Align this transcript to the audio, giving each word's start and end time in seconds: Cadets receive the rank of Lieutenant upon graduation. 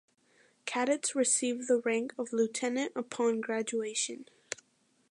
Cadets 0.65 1.13
receive 1.13 1.67
the 1.67 1.77
rank 1.79 2.15
of 2.17 2.33
Lieutenant 2.33 2.91
upon 2.95 3.39
graduation. 3.39 4.25